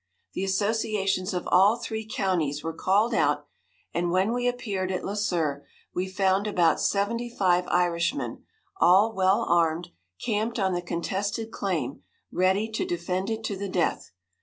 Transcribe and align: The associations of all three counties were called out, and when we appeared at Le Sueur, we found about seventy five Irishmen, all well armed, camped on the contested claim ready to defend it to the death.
The 0.33 0.43
associations 0.43 1.31
of 1.31 1.47
all 1.51 1.75
three 1.77 2.07
counties 2.11 2.63
were 2.63 2.73
called 2.73 3.13
out, 3.13 3.45
and 3.93 4.09
when 4.09 4.33
we 4.33 4.47
appeared 4.47 4.91
at 4.91 5.05
Le 5.05 5.15
Sueur, 5.15 5.63
we 5.93 6.09
found 6.09 6.47
about 6.47 6.81
seventy 6.81 7.29
five 7.29 7.67
Irishmen, 7.67 8.43
all 8.77 9.13
well 9.13 9.43
armed, 9.47 9.89
camped 10.19 10.57
on 10.57 10.73
the 10.73 10.81
contested 10.81 11.51
claim 11.51 12.01
ready 12.31 12.67
to 12.71 12.83
defend 12.83 13.29
it 13.29 13.43
to 13.43 13.55
the 13.55 13.69
death. 13.69 14.09